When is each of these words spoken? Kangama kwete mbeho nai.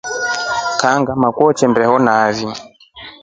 Kangama 0.79 1.27
kwete 1.35 1.65
mbeho 1.71 1.95
nai. 2.05 2.43